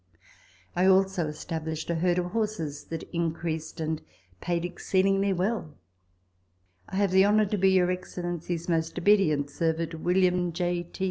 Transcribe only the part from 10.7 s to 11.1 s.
T.